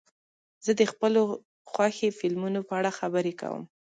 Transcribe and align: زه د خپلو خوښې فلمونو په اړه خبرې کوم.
زه 0.65 0.71
د 0.79 0.81
خپلو 0.91 1.21
خوښې 1.69 2.09
فلمونو 2.19 2.59
په 2.67 2.73
اړه 2.79 2.91
خبرې 2.99 3.33
کوم. 3.41 3.63